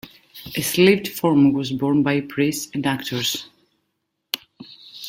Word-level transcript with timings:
A 0.57 0.61
sleeved 0.63 1.09
form 1.09 1.53
was 1.53 1.71
worn 1.73 2.01
by 2.01 2.21
priests 2.21 2.71
and 2.73 2.87
actors. 2.87 3.45